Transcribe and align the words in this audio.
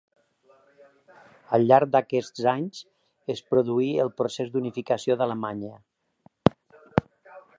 Al 1.57 1.65
llarg 1.71 1.91
d'aquests 1.95 2.47
anys 2.53 2.79
es 3.35 3.43
produí 3.51 3.91
el 4.05 4.11
procés 4.21 4.51
d'unificació 4.55 5.17
d'Alemanya. 5.19 5.77